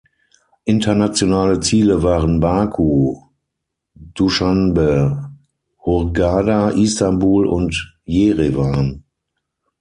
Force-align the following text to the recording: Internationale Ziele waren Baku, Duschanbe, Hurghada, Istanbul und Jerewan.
Internationale 0.65 1.59
Ziele 1.59 2.01
waren 2.01 2.39
Baku, 2.39 3.21
Duschanbe, 3.93 5.29
Hurghada, 5.85 6.71
Istanbul 6.71 7.45
und 7.45 7.99
Jerewan. 8.03 9.03